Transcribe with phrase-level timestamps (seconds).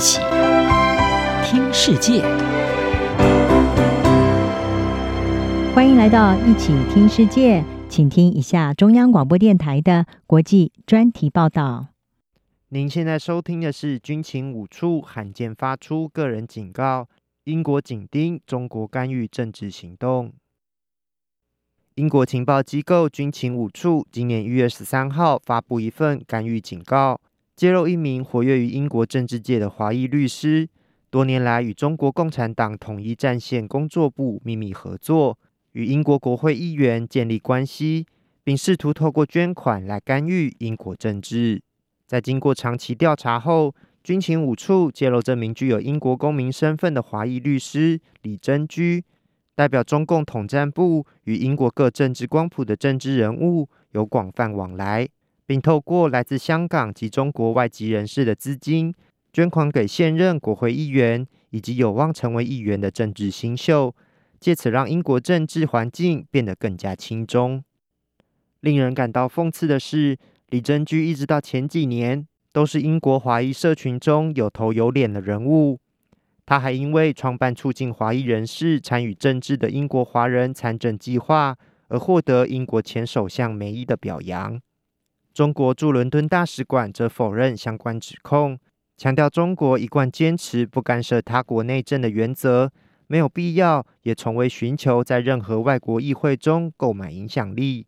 [0.00, 0.18] 起
[1.44, 2.22] 听世界，
[5.74, 11.88] 欢迎来到一起听世界，请听一下中央广播电台的国际专题报道。
[12.70, 17.06] 您现在收听的是军情五处罕见发出个人警告：
[17.44, 20.32] 英国紧盯中国干预政治行动。
[21.96, 27.20] 英国情报机构军情五处今年一月十三号发布一份干预警告。
[27.60, 30.66] 揭露一名活跃于英国政治界的华裔律师，
[31.10, 35.38] 多年来与中国共产党统一战线工作部秘密合作，
[35.72, 38.06] 与英国国会议员建立关系，
[38.42, 41.60] 并试图透过捐款来干预英国政治。
[42.06, 49.04] 在经过长期调查后，军情五处揭露这名具有英国公民身份的华裔律师李珍居，
[49.54, 55.06] 代表中共统战部与英国各政治光谱的政治人物有广泛往来。
[55.50, 58.94] 并透过来自香港及中国外籍人士的资金，
[59.32, 63.92] 捐款给现任国会议员以及有望成为议员的政治新秀，
[64.38, 67.64] 借此让英国政治环境变得更加轻松。
[68.60, 70.16] 令人感到讽刺的是，
[70.50, 75.80] 李珍居一直到前几年都是英国华裔社群中有头有脸的人物。
[76.46, 81.56] 他还因为创办促进华裔人士参与政治的英国华人参政计划
[81.88, 84.60] 而获得英国前首相梅伊的表扬。
[85.40, 88.58] 中国驻伦敦大使馆则否认相关指控，
[88.98, 92.70] 强调中国一贯坚持不干涉他国内政的原则，
[93.06, 97.86] 没有必要，也从未寻求在任何外国议会中购买影响力，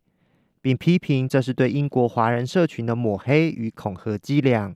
[0.63, 4.75] 并批评这是对英国华人社群的抹黑与恐吓伎俩。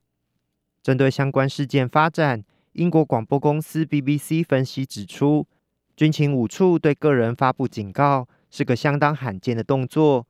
[0.82, 5.46] 针对相关事件发展，英国广播公司 BBC 分析指出，
[5.96, 10.26] 军情五处对个人发布警告是个相当罕见的动作。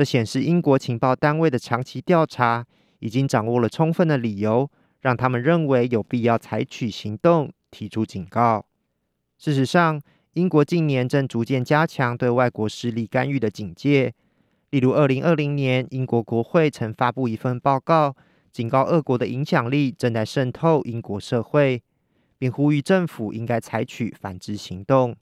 [0.00, 2.66] 这显示英国情报单位的长期调查
[3.00, 4.70] 已经掌握了充分的理由，
[5.00, 8.64] 让他们认为有必要采取行动，提出警告。
[9.36, 10.00] 事实上，
[10.32, 14.14] 英国近年正逐渐加强对外国势力干预的警戒。
[14.70, 18.16] 例如，二零二零年，英国国会曾发布一份报告，
[18.50, 21.82] 警告俄国的影响力正在渗透英国社会，
[22.38, 25.14] 并呼吁政府应该采取反制行动。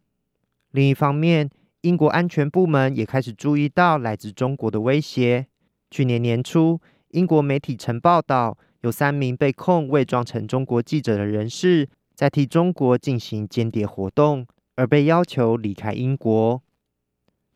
[0.70, 1.50] 另一方面，
[1.82, 5.46] 英国安全部门也开始注意到来自中国的威胁。
[5.90, 6.80] 去年年初，
[7.10, 14.44] 英国媒体曾报道，有三名被控伪装成中国记者的人士，在替中国进行间谍活动，
[14.74, 16.60] 而被要求离开英国。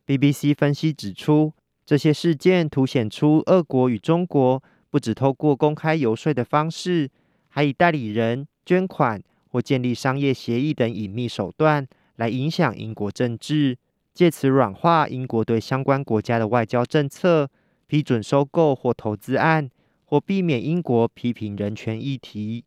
[0.07, 1.53] BBC 分析指出，
[1.85, 7.09] 这些事件凸显出，俄国与中国不只透过公开游说的方式，
[7.49, 11.85] 还以代理人、捐款或建立商业协议等隐秘手段
[12.15, 13.77] 来影响英国政治。
[14.13, 17.49] 借此软化英国对相关国家的外交政策，
[17.87, 19.69] 批准收购或投资案，
[20.05, 22.65] 或避免英国批评人权议题。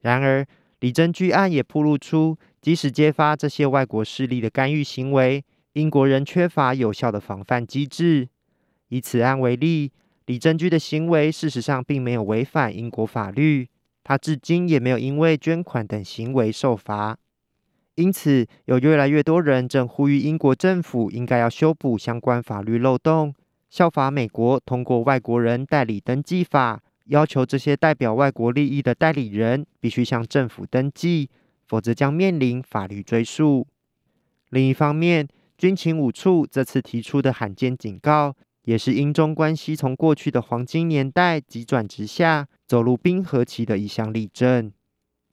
[0.00, 0.46] 然而，
[0.80, 8.28] 李珍居案也暴露出，即使揭发这些外国势力的干预行为，英国仍缺乏有效的防范机制。
[8.88, 9.90] 以此案为例，
[10.26, 13.68] 李珍居的行为事实上并没有违反英国法律，
[14.04, 17.18] 他至今也没有因为捐款等行为受罚。
[17.96, 23.32] 因此，有越来越多人正呼吁英国政府应该要修补相关法律漏洞，
[23.70, 31.30] 效法美国通过外国人代理登记法，要求这些代表外国利益的代理人必须向政府登记，
[31.68, 33.66] 否则将面临法律追诉。
[34.50, 38.34] 另一方面，军情五处这次提出的罕见警告，
[38.64, 44.72] 也是英中关系从过去的黄金年代急转直下，走入冰河期的一项例证。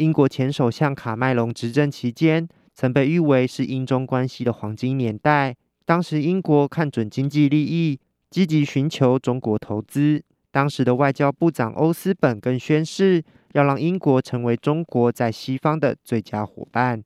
[0.02, 5.56] 英国前首相卡麦隆执政期间，曾被誉为是英中关系的黄金年代。
[5.86, 8.00] 当时英国看准经济利益，
[8.32, 10.24] 积极寻求中国投资。
[10.50, 13.24] 当时的外交部长欧斯本更宣誓，
[13.54, 17.04] 要让英国成为中国在西方的最佳伙伴。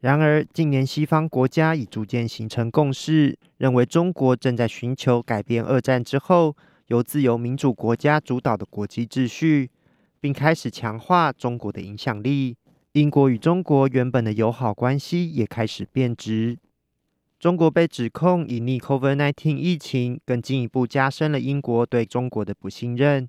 [0.00, 6.56] 然而，近年西方国家已逐渐形成共识，认为中国正在寻求改变二战之后
[6.88, 9.70] 由自由民主国家主导的国际秩序。
[10.24, 12.56] 并开始强化中国的影响力。
[12.92, 16.56] 英国与中国原本的友好关系也开始变质。
[17.38, 23.28] 中国被指控隐匿 COVID-19 疫情，更进一步加深了英国对中国的不信任。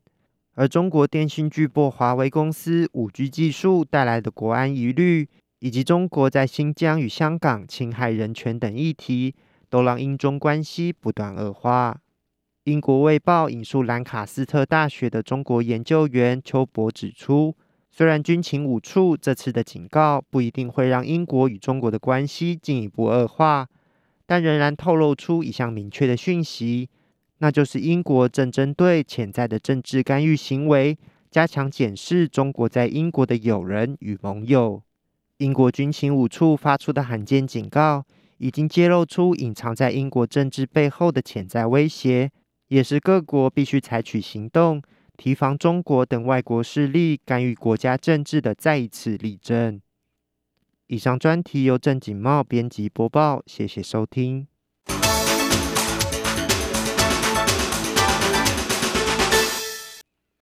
[0.54, 5.28] 而中国电信巨擘华为公司 5G 技术带来的国安疑虑，
[5.60, 9.36] 以及中国在新疆与香港侵害人权等议题，
[9.70, 12.00] 都让英中关系不断恶化。
[12.66, 17.56] 英国卫报引述兰卡斯特大学的中国研究员邱博指出，
[17.92, 23.68] 虽然军情五处这次的警告不一定会让英国与中国的关系进一步恶化，
[24.26, 26.90] 但仍然透露出一项明确的讯息，
[27.38, 30.98] 那就是英国正针对潜在的政治干预行为，
[31.30, 34.82] 加强检视中国在英国的友人与盟友。
[35.38, 38.06] 英国军情五处发出的罕见警告，
[38.40, 42.32] 已经揭露出隐藏在英国政治背后的潜在威胁，
[42.68, 44.82] 也是各国必须采取行动，
[45.16, 49.82] 提防中国等外国势力干预国家政治的再一次例证。
[50.88, 54.48] 以上专题由郑景茂编辑播报，谢谢收听。